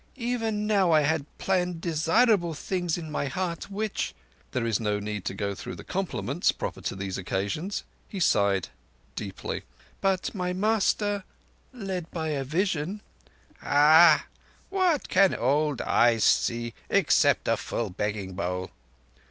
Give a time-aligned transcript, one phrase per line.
[0.17, 5.35] "Even now I had planned desirable things in my heart which"—there is no need to
[5.35, 7.83] go through the compliments proper to these occasions.
[8.09, 8.69] He sighed
[9.15, 9.61] deeply...
[10.01, 11.23] "But my master,
[11.71, 13.01] led by a vision—"
[13.59, 14.21] "Huh!
[14.71, 18.71] What can old eyes see except a full begging bowl?"